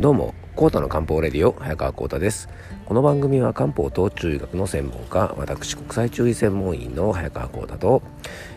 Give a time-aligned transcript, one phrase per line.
[0.00, 2.48] どうもコータの漢方レディオ早川コータです。
[2.86, 8.02] この番組は漢方と中医学の専門家私国際中医専門医の早川コータと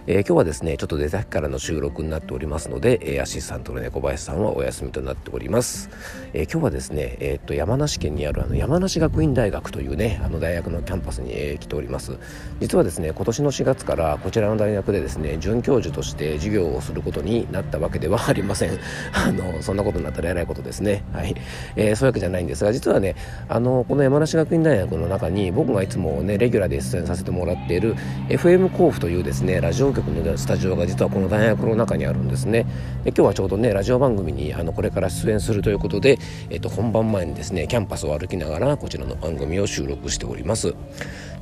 [0.08, 5.92] えー、今日はですねちょっと出先からの収録になっておりますので、えー、アシスタントの猫林さんはお休みとなっております、
[6.34, 12.18] えー、今日はですね、え、っと山梨県にあるあの山梨学院大学というねあの大学のキャンパスに、え、来ております。
[12.60, 18.72] 実はですね今年の4月からこちらの大学でですね准教授として授業をすることになったわけではありません。
[19.14, 21.04] あのそんなことになったらえらいことですね。
[21.14, 21.36] はい、
[21.76, 23.16] え、そういうわけじゃないんですが実はね
[23.50, 27.96] あのこの山梨学院大学の中に僕がいつもねレギュラーで出演させてもらっている
[28.30, 32.66] FM 甲府というですねラジオ局のスタジオが実はこの大学の中にあるんですね。
[33.04, 36.18] で今日はちょうどねラジオ番組にあのこれから出演するということで、
[36.50, 40.74] えっと、本番前にですねキャンパスを歩きながらこちらの番組を収録しております。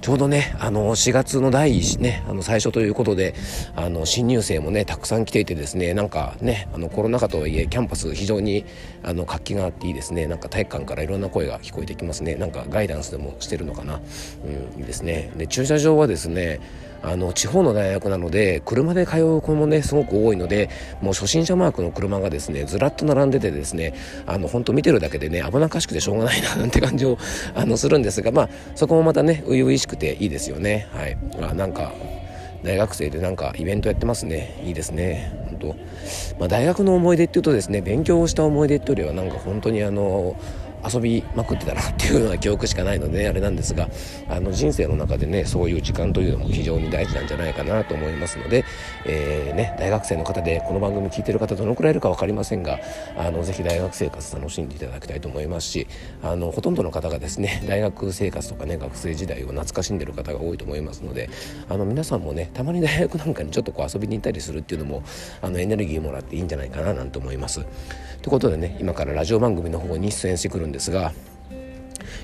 [0.02, 3.36] ちょうどねあの4月の第1ねあの最初ということで
[3.76, 8.66] あの新入生もねたくさん来ていてですねなんかねあのコロナ禍とはいえキャンパス非常に
[9.04, 10.28] あの活気があっていいですね。
[10.28, 12.36] なんか体育館からいろんな声が聞こえてきますね。
[12.36, 14.00] なんかガイダンスでもしてるのかな。
[14.46, 15.32] うんいいですね。
[15.36, 16.62] で駐車場はですね
[17.02, 20.70] あの地方の大学なので車で通う子もねすごく多いので
[21.02, 23.94] もう初心者マークの車がですねずらっと並んでてですね
[24.26, 27.18] あの本当見てるだけでね危なっかしくてしょうがないななんて感じを
[27.56, 30.88] あのするんですがまあそこもまたね初々しくていいですよね。
[30.92, 31.18] はい。
[31.42, 31.94] あなんか
[32.64, 34.62] 大学生でなんかイベントやってますね。
[34.66, 35.32] いいですね。
[35.50, 35.68] 本当。
[36.40, 40.36] まあ大学の思い出っていうとですね勉強をした思い出っていうよりはなんか本当にあの
[40.84, 43.90] 遊びまくってたなっていうような記憶しかないので、ね、あれなんですが
[44.28, 48.64] あの人生の中でねそういう時間というのも非常に大事なんじゃないかなと思いますので、
[49.06, 52.80] えー、ね、大学生の方でこの番組聞いてる方どのくらいいるか分かりませんが
[53.18, 55.88] あのぜひ大学生活楽しんでいただきたいと思いますし
[56.22, 61.30] あのほとんどの方がですね 大学生活とかね学生時代を懐かしんでる方が多いと思いますので
[61.68, 65.04] あの皆さんもねたまに大学なんかにちょっとこう遊びに行ったりするっていうのも
[65.42, 67.66] あのエネルギーもらっていいんじゃないかななんて思います。
[68.22, 71.12] ということでね今からラジオ番組の方に出演してくるんですが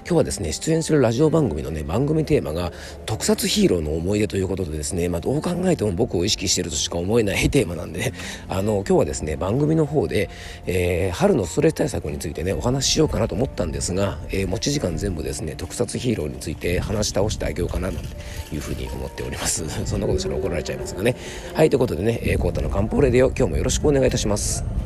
[0.07, 2.71] 今日はですね出演するラジオ番組のね番組テーマが
[3.07, 8.13] 特撮ヒーローの思い出ということでですね、まあ、どう考えても僕を意識してるとしか思えない テーマなんで、ね、
[8.47, 10.29] あの今日はですね番組の方で、
[10.67, 18.09] えー、春のストレス対策についてねお話ししようかなと思ったんですが、えー、持ち時間全部ですね特撮ヒーローについて話し倒してあげようかななんて
[18.53, 19.63] いうふうに思っております。
[19.85, 21.15] そんなことしたら怒られちゃいますがね。
[21.55, 24.84] はいということでね、えー、コータの漢方レディオ今日もよろしくお願いいたします。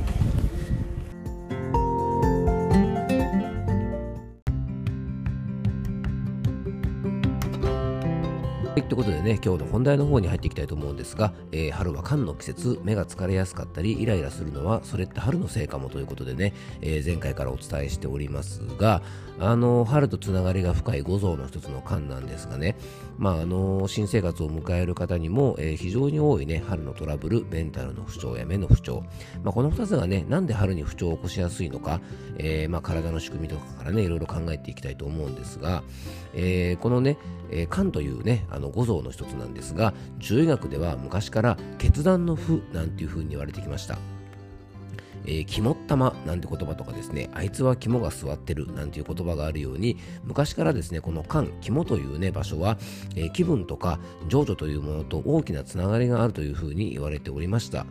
[9.29, 19.03] ね、今日の本題の方に入っていきたいと思うんですが、えー、春は寒の季節、目が疲れやすかったり、イライラするのは、それって春のせいかもということでね、えー、前回からお伝えしておりますが、
[19.39, 22.75] あの、春とつながりが深い五臓の一つの寒なんですがね、
[23.19, 29.03] まあ、あの、新生活を迎える方にも、えー、非常に多いね、春のトラブル、メンタルの不調や目の不調。
[29.43, 32.01] まあ、この二つがね、なんで春に不調を起こしやすいのか、
[32.39, 35.83] え、まあ、体の仕組みとかからね、いろいろ考えていきたいと思うんですが、
[36.33, 37.17] えー、このね、
[37.51, 43.97] えー、肝というね、あの五臓の一つなんですが、獣医学では昔から決断の負なんていう風に言われてきました。
[45.25, 52.77] えー、肝っ玉なんて言葉とかですね、あいつは肝が座ってるなんていう言葉があるように、昔からですね、この肝、肝というね、場所は、
[53.17, 57.85] えー、気分とか情緒というものと大きなつながりがあるというふうに言われておりました。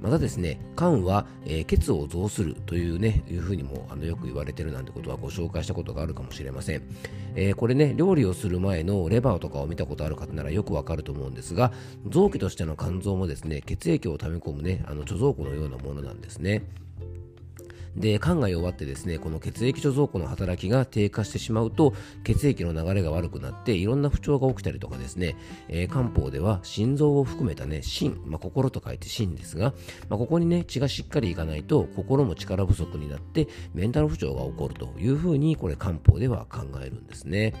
[0.00, 6.82] またですね、肝は、えー、血を増するというね、いうふうにもあのよく言われてるなんてことはご紹介したことがあるかもしれません。
[7.34, 11.72] えー、これね、料理をする前のレバーとかを見たことある方ならよくわかると思うんですが、
[12.08, 16.62] 臓器としての肝臓もですね、血液を溜め込むね、あの貯蔵庫のようなものなんですね。
[17.96, 25.36] で肝が弱ってですねこの血液貯蔵庫の働きが低下してしまうと血液の流れが悪くなっていろんな不調が起きたりとかですね、
[25.68, 29.72] えー、漢方では心臓を含めたね心、まあ、心と書いて心ですが、
[30.08, 37.54] まあ、ここにね血がしっかりいかないと心も力不足になってメンタル不調が起こるというふうにこれ漢方では考えるんですね。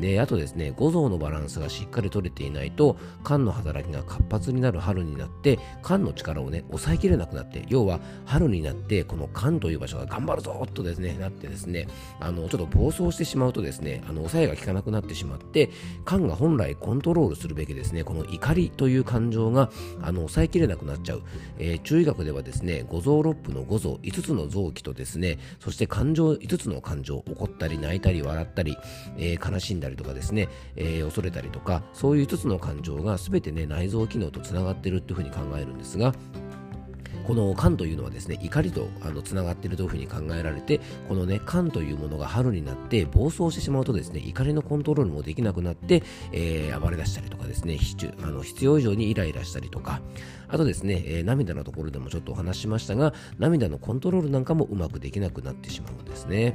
[0.00, 11.88] であとですね五臓のバランスがしっかり取れていないと肝の働きが活発になる春になって肝の力をね抑えきれなくなって要は春になってこの肝という場所が頑張るぞとですねなってですね
[12.20, 15.70] あのちょっと暴走してしまうとですねあの抑えが効かなくなってしまって
[16.06, 19.70] 肝が本来コントロールするべきですねこの怒りという感情が
[20.02, 21.22] あの抑えきれなくなっちゃう、
[21.58, 28.76] えー、中医学ではですね五臓六腑の五臓5つの臓器とですねそして感情5つの感情怒ったり泣いたり笑ったり、
[29.16, 36.14] えー、悲しんだりたりとかですね、えー、恐れたりとかそういう5つの感情が全てね内臓機能とつながってるっていうふうに考えるんですが
[37.26, 46.02] この寒というのはですね怒りとあのつながっているというふうに考えられてこのね寒というものが春になって暴走してしまうとですね怒りのコントロールもできなくなって、
[46.32, 47.78] えー、暴れ出したりとかですね
[48.22, 50.00] あの必要以上にイライラしたりとか
[50.48, 56.54] あとですね、えー、涙のところでもちょっとお話ししましたが涙のコントロールなんかもうまくできなくなってしまうんですね。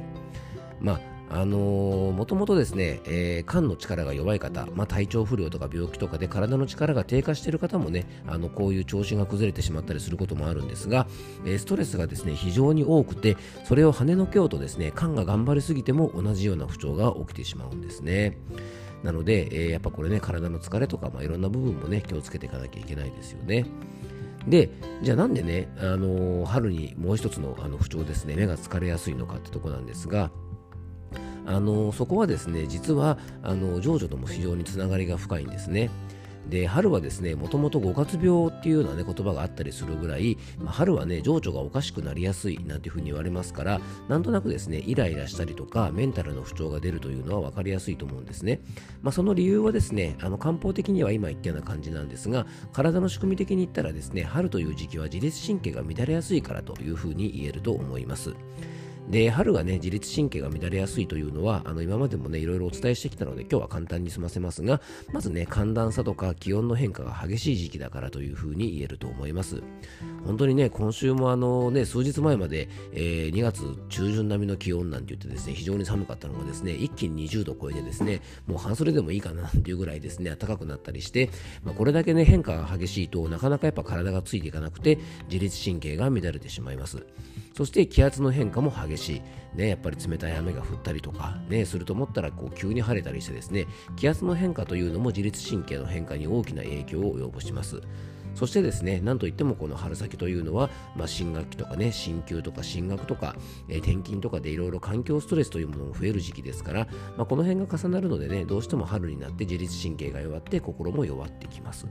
[0.80, 11.08] まああのー、もともとですね、えー、肝の力が弱い方、まあ、体調不良とか病気とかで体の力が低下している方もね、あのこういう調子が崩れてしまったりすることもあるんですが、
[11.44, 18.38] えー、ストレスがですね非常に多くて、それを跳ねのけようとですね、肝が頑張りすぎても同じような不調が起きてしまうんですね。
[19.02, 23.66] なので、えー、やっぱこれね、体の疲れとか、まあ、いろんな部分もね、気をつけていかなきゃいけないですよね。
[24.46, 24.70] で、
[25.02, 30.30] じゃあなんでね、あのー、春にもう一つのあの不調ですね、目が疲れやすいのかってとこなんですが、
[31.46, 35.90] あのそこはですね実はあの情緒とも非常につながりが深いんですね。
[36.48, 48.60] で春はですねもともと五月病っていうような、ね、言葉があったりするぐらい、まあ、春はね情緒がおかしくなりやすいなんていうふうに言われますからなんとなくですねイライラしたりとかメンタルの不調が出るというのは分かりやすいと思うんですね、
[49.02, 58.34] まあ、その理由はですねあの漢方的には今言ったような感じなんですが体の仕組み的に言ったらですね春という時期は自律神経が乱れやすいからというふうに言えると思います
[59.10, 64.80] で春がね自律神経が乱れやすいというのはあの今までもねいろいろお伝えしてきたので今日は簡単に済ませますが
[65.12, 69.62] まずね寒暖差とか気温の変化が激しい時期だからというふうに言えると思います。
[70.24, 81.30] 本当にね今週もあのね数日前まで、えー、2月中旬並みの気温なんて言ってですね非常に寒かったのがですね一気に20度超えてですねもう半袖でもいいかなっていうぐらいですね暖かくなったりして、
[81.62, 84.98] まあ、これだけね変化が激しいとなかなかやっぱ体がついていかなくて
[85.28, 87.04] 自律神経が乱れてしまいます。
[87.54, 89.22] そして気圧の変化も激しい、
[89.56, 93.66] ね、やっぱり冷たい雨が降ったりとか、ね、すると思ったらこう急に晴れたりしてですね
[93.96, 97.80] 気圧の変化というのも自律神経の変化に大きな影響を及ぼします
[98.34, 103.36] そしてですね、なんといってもこの春先というのは、まあ、新学期とかね、進級とか進学とか、
[103.68, 111.86] えー、転勤とかでいろいろ環境ストレスというものも増える時期ですから、まあ、この辺が重なるのでね、どうしても春になって自律神経が弱って心も弱ってきます。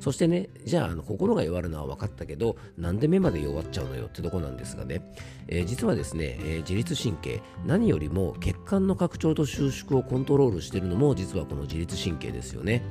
[0.00, 5.02] そしてね、じゃああの心が弱るのは分かったけど、なんで目まで弱っちゃうのよってとこなんですがね、
[5.48, 12.82] えー、実はですね、えー、自律神経、何よりも血管の拡張と収縮をコントロールしているのも実はこの自律神経ですよね。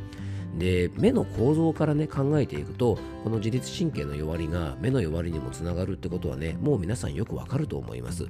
[0.58, 8.28] で目の構造からね考えていくとこの自律神経の弱りが目の弱りにもつながるってことはねもう皆さんよくわかると思います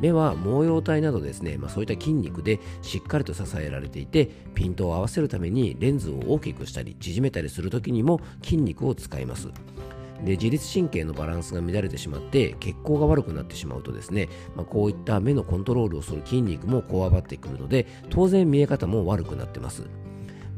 [0.00, 9.48] 目は毛様体などですね、まあ、そういった筋肉でしっかりと支えられていてピントを合わせるためにレンズを大きくしたり縮めたりする時にも筋肉を使います。
[10.24, 19.84] で自律神経のバランスが乱れてしまって血行が悪くなってしまうとですね、まあ、こういった目のコントロールをする筋肉もこわばってくるので当然見え方も悪くなってます。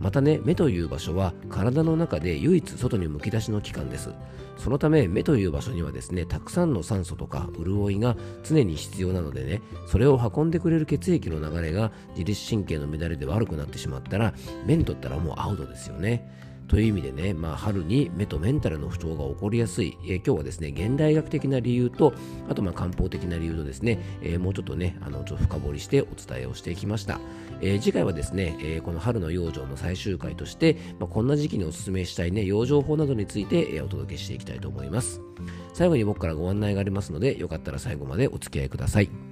[0.02, 4.10] またね目という場所は体の中で唯一外にむき出しの器官です。
[4.58, 14.34] そのため目という場所にはですねたくさんの酸素とか潤いが常に必要なのでねそれを運んでくれる血液の流れが自律神経の乱れで悪くなってしまったら
[14.66, 16.51] 目にとったらもうアウトですよね。
[16.69, 22.14] という意味でね、まあ、春に目とメンタルの不調が起こりやすい、えー、今日はですね、現代学的な理由と、
[22.49, 27.20] あとまあ漢方的な理由とですね、えー、もうちょっとね、あのちょっと深掘りしてお伝えをしていきました。
[27.61, 35.20] えー、次回はですね、えこの春の養生の最終回として、まあ、こんな時期にお勧めしたいね、養生法などについて、えお届けしていきたいと思います。
[35.75, 39.31] 最後に僕からご案内がありますので、よかったら最後までお付き合いください。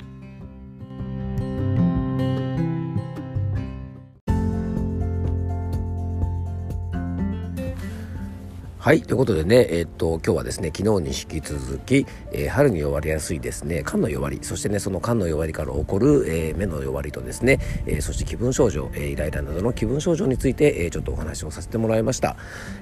[8.91, 9.03] はい。
[9.03, 22.35] ということでね、えー、っと、今日はですね、昨日に引き続き、えー、春に弱りやすいですね、肝の弱り、そしてね、その肝の弱りから起こる、えー、目の弱りとですね、えそして気分症状、えイライラなどの気分症状について、えちょっとお話をさせてもらいました。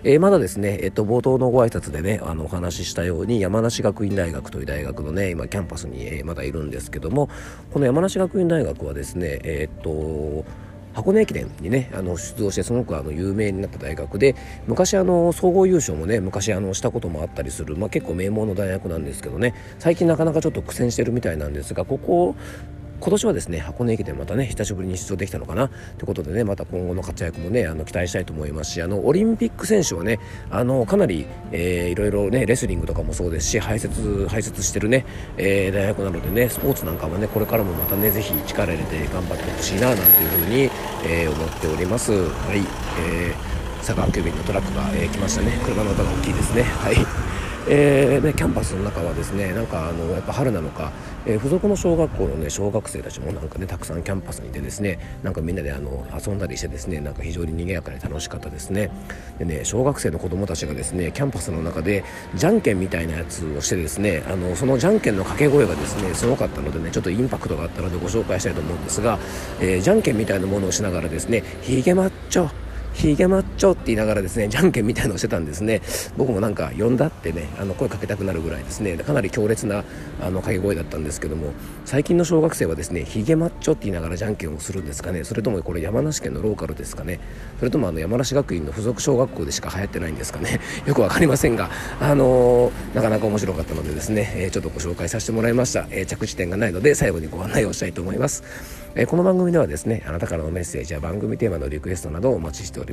[0.02, 7.28] えまだですね、えっと、冒頭のご挨拶でね、あの、お話ししたように、山梨学院大学という大学のね、今、キャンパスに、えまだいるんですけども、
[7.70, 10.46] この山梨学院大学はですね、えっと、
[10.95, 14.35] 箱根駅伝にねあの出場してすごくあの有名になった大学で
[14.66, 22.35] 昔あの総合優勝もね昔あのしたこともあったりする、まあ、結構名門の大学なんですけどね最近なかなかちょっと苦戦してるみたいなんですがここ
[23.00, 25.68] 今年はですね箱根駅伝またね久しぶりに出場できたのかな？
[25.68, 30.18] ということでねまた今後の活躍もねあの期待したいと思いますしあのオリンピック選手はね
[30.50, 40.62] あのかなり、えー、いろいろねレスリングとかもそうですし排泄排泄してるね、えー、大学なのでねスポーツなんかはねこれからもまたねぜひ力入れて頑張ってほしいななんていうふうに、
[41.06, 42.12] えー、思っております。
[42.12, 45.52] はい、えー、佐川急便のトラックが、えー、来ましたね。
[45.64, 46.62] 車の音が大きいですね。
[46.62, 46.96] はい。
[47.70, 50.90] えーね、キャンパスの中はですねなんかあのやっぱ春なのか、
[51.26, 58.90] えー、付属の小学校の、ね、小学生たちもなんかねたくさんキャンパスにいてですねなんかみんなであの遊んだりしてですねなんか非常に賑やかで楽しかったですね。
[59.38, 69.18] でね小学生の子供たちがですねキャンパスの中でじゃんけんみたいなやつをしてですねあのそのじゃんけんの掛け声がですねすごかったのでねちょっとインパクトがあったのでご紹介したいと思うんですが、
[69.60, 72.48] えー、じゃんけんみたいなものをしながらですねヒゲマッチョ
[72.98, 75.82] ヒゲマッチョって言いながらですねじゃんけんみたいのをしてたんですね。
[76.16, 78.96] 僕もなんか呼んだってねあの声かけたくなるぐらいですね。
[78.96, 79.84] かなり強烈な
[80.20, 81.52] あの掛け声だったんですけども
[81.84, 85.22] 最近の小学生はですねヒゲマッチョって言いながらじゃんけんをするんですかね。
[85.22, 87.20] それともこれ山梨県のローカルですかね。
[87.60, 90.58] それともあの山梨学院の附属小学校でしか流行ってないんですかね。
[90.84, 98.42] よく分かりませんがあのー、なかなか面白かったのでですね、えー、ちょっとご紹介させてもらいました、えー、着地点がないので最後にご案内をしたいと思います、
[98.94, 102.88] えこの番組ではですねあなたからのメッセージや番組テーマのリクエストなどをお待ちしております、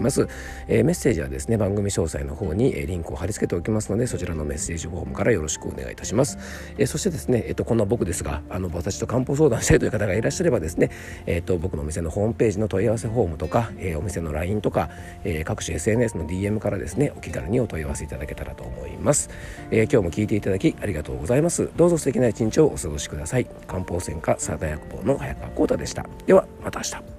[0.68, 6.38] えメッセージはですね番組詳細の方に、えリンクを貼り付けておきますのでそちらのメッセージフォームからよろしくお願いいたします、
[6.78, 10.92] えそしてですね、えっと、こんな僕ですがあの私と漢方相談したいという方がいらっしゃればですね、
[11.26, 14.90] えっと、僕のお店のホームページの問い合わせフォームとか、えお店の LINE とか、
[15.24, 19.30] え各種 SNS の DM からですねお気軽にお問い合わせいただけたらと思います、
[19.72, 21.70] え今日も聞いていただきありがとうございます。
[21.76, 23.46] どうぞ素敵な一日をお過ごしください。
[23.68, 26.06] 漢方専科サータ薬房の早川浩太でした。
[26.26, 27.15] ではまた明日。